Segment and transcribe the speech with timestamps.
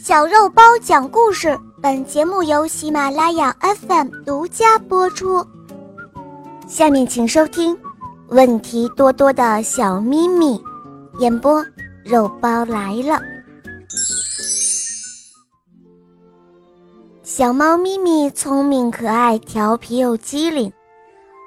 [0.00, 5.46] 小肉包讲故事，本节目由喜马拉雅 FM 独家播出。
[6.66, 7.76] 下面请收听
[8.28, 10.58] 《问题多多的小咪咪》，
[11.18, 11.64] 演播
[12.04, 13.20] 肉包来了。
[17.22, 20.72] 小猫咪咪聪明可爱，调皮又机灵，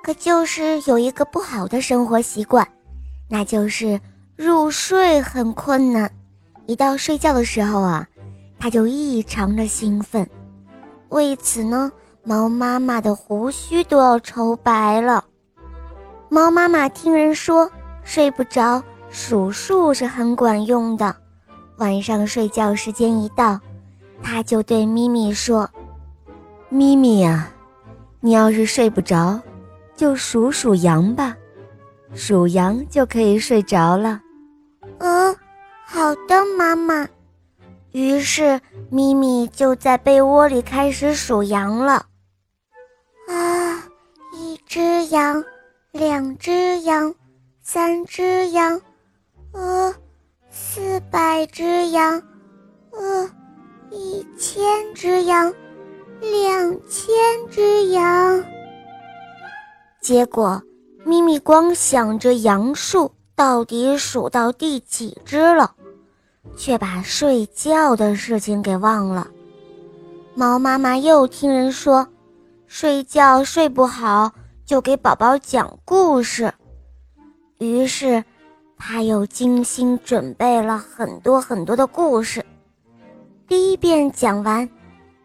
[0.03, 2.65] 可就是有一个不好的生活习惯，
[3.27, 3.99] 那就是
[4.35, 6.09] 入睡很困难。
[6.67, 8.07] 一到睡觉的时候啊。
[8.65, 10.27] 他就异常的兴奋，
[11.09, 11.91] 为此呢，
[12.23, 15.23] 猫妈妈的胡须都要愁白了。
[16.29, 17.69] 猫妈妈听人说
[18.03, 18.81] 睡不着，
[19.11, 21.15] 数数是很管用的。
[21.77, 23.59] 晚上睡觉时间一到，
[24.23, 25.69] 他就对咪咪说
[26.69, 27.47] ：“咪咪呀，
[28.19, 29.39] 你要是睡不着，
[29.95, 31.37] 就数数羊吧，
[32.15, 34.19] 数羊就可以睡着了。
[34.97, 35.35] ”“嗯，
[35.85, 37.07] 好的，妈妈。”
[37.95, 38.59] 于是，
[38.89, 42.05] 咪咪就在被窝里开始数羊了。
[43.29, 43.87] 啊，
[44.33, 45.41] 一只羊，
[45.93, 47.15] 两只羊，
[47.61, 48.81] 三只羊，
[49.53, 49.95] 呃，
[50.51, 52.21] 四百只羊，
[52.91, 53.29] 呃，
[53.91, 54.61] 一千
[54.93, 55.53] 只羊，
[56.19, 57.15] 两千
[57.49, 58.43] 只羊。
[60.01, 60.61] 结果，
[61.05, 65.73] 咪咪光想着羊数到底数到第几只了。
[66.55, 69.27] 却把睡觉的事情给忘了。
[70.33, 72.07] 猫妈妈又听人说，
[72.67, 74.33] 睡觉睡不好
[74.65, 76.53] 就给宝宝讲故事。
[77.59, 78.23] 于是，
[78.77, 82.45] 他又精心准备了很多很多的故事。
[83.47, 84.69] 第一遍讲完，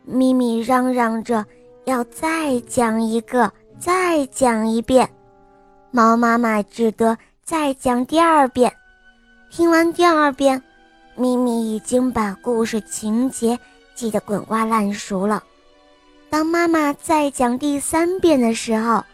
[0.05, 1.45] 咪咪嚷嚷着
[1.87, 5.09] 要再讲一个，再讲一遍。
[5.91, 8.73] 猫妈妈只得再讲第二遍。
[9.51, 10.63] 听完第二遍。
[11.17, 13.59] 咪咪已经把故事情节
[13.95, 15.43] 记得滚瓜烂熟了。
[16.31, 19.05] 当妈妈再讲第三遍的时候，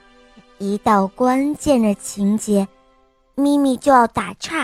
[0.59, 2.69] 一到关键的情节，
[3.35, 4.63] 咪咪就要打岔。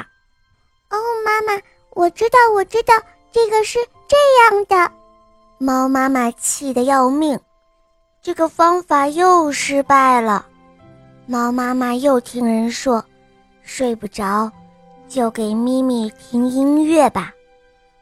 [0.90, 1.60] 哦，妈妈，
[1.94, 2.94] 我知道，我知道，
[3.32, 4.16] 这个是这
[4.54, 4.92] 样的。
[5.58, 7.40] 猫妈妈气得要命，
[8.20, 10.46] 这个方法又失败了。
[11.26, 13.04] 猫妈妈又听人说，
[13.62, 14.50] 睡不着。
[15.12, 17.34] 就给咪咪听音乐吧，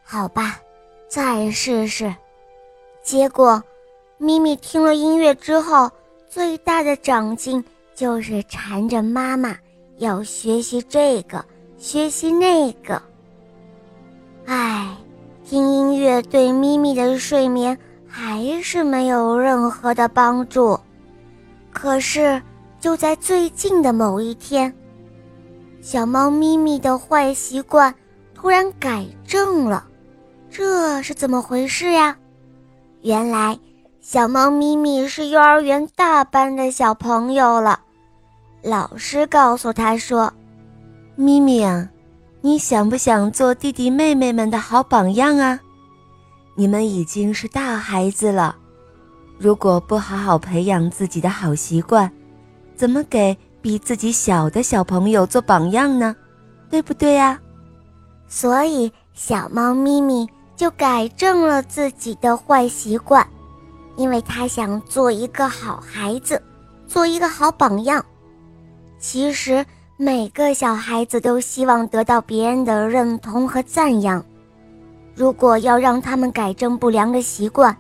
[0.05, 0.61] 好吧，
[1.09, 2.15] 再试试。
[3.03, 3.61] 结果，
[4.17, 5.91] 咪咪听了音乐之后，
[6.29, 7.65] 最大的长进
[7.97, 9.57] 就是缠着妈妈
[9.99, 11.45] 要学习这个，
[11.79, 13.03] 学习那个。
[14.47, 14.97] 唉，
[15.45, 20.79] 听音乐对咪咪的睡眠还是没有任何的帮助。
[21.73, 22.41] 可是，
[22.79, 24.73] 就在最近的某一天。
[25.83, 27.95] 小猫咪咪的坏习惯
[28.35, 29.85] 突然改正了，
[30.51, 32.17] 这是怎么回事呀？
[33.01, 33.59] 原来
[34.01, 37.81] 小猫咪咪是幼儿园大班的小朋友了。
[38.63, 40.31] 老师告诉他说
[41.17, 41.89] ：“咪咪啊，
[42.43, 45.61] 你想不想做弟弟妹妹们的好榜样啊？
[46.57, 48.55] 你们已经是大孩子了，
[49.39, 52.13] 如果不好好培养自己的好习惯，
[52.77, 56.15] 怎么给？”比自己小的小朋友做榜样呢，
[56.69, 57.39] 对不对呀？
[58.29, 63.27] 所以小猫咪咪就改正了自己的坏习惯，
[63.97, 66.41] 因为它想做一个好孩子，
[66.87, 68.05] 做一个好榜样。
[68.99, 69.65] 其实
[69.97, 74.25] 每个小孩子都希望得到别人的认同和赞扬。
[75.15, 77.77] 如果要让他们改正不良的习惯，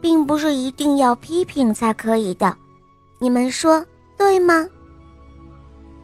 [0.00, 2.56] 并不是一定要批评才可以的，
[3.18, 3.84] 你们说
[4.16, 4.66] 对吗？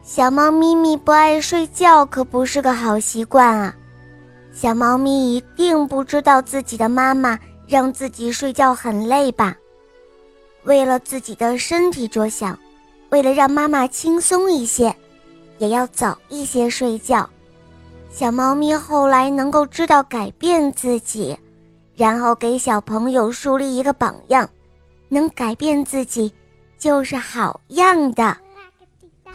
[0.07, 3.75] 小猫咪咪不爱睡觉，可不是个好习惯啊！
[4.51, 9.55] 小猫咪一定不知道自己的妈妈让自己睡觉很累吧？
[10.63, 12.55] 为了自己的身体着想，
[13.09, 14.95] 为了让妈妈轻松一些，
[15.57, 17.27] 也要早一些睡觉。
[18.11, 21.35] 小猫咪后来能够知道改变自己，
[21.95, 24.47] 然后给小朋友树立一个榜样，
[25.09, 26.31] 能改变自己，
[26.77, 28.37] 就是好样的。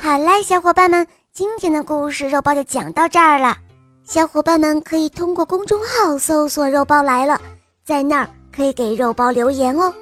[0.03, 3.55] 好啦，小伙伴们，今天的故事肉包就讲到这儿了。
[4.03, 7.39] 小伙伴们可以通过公众号搜索“肉包来了”，
[7.85, 9.93] 在那儿可以给肉包留言哦。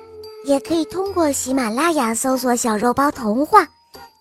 [0.45, 3.67] 也可以通过喜马拉雅搜索“小肉包童话”，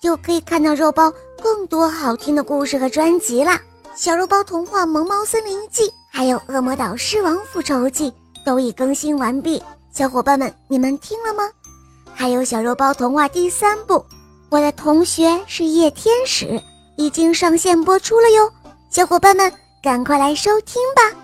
[0.01, 1.13] 就可以看到肉包
[1.43, 3.61] 更多好听的故事和专辑啦。
[3.95, 8.09] 小肉包童话《萌猫森林记》还有《恶魔岛狮王复仇记》
[8.43, 9.61] 都已更新完毕，
[9.93, 11.43] 小伙伴们，你们听了吗？
[12.15, 14.03] 还有小肉包童话第三部。
[14.49, 16.61] 我的同学是夜天使，
[16.95, 18.51] 已经上线播出了哟，
[18.89, 19.51] 小伙伴们
[19.81, 21.16] 赶快来收听吧。